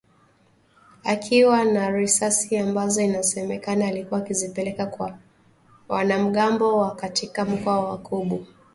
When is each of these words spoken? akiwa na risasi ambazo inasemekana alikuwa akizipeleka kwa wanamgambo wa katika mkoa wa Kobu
akiwa 1.03 1.63
na 1.65 1.89
risasi 1.91 2.57
ambazo 2.57 3.01
inasemekana 3.01 3.87
alikuwa 3.87 4.19
akizipeleka 4.19 4.85
kwa 4.85 5.17
wanamgambo 5.87 6.77
wa 6.77 6.95
katika 6.95 7.45
mkoa 7.45 7.79
wa 7.89 7.97
Kobu 7.97 8.47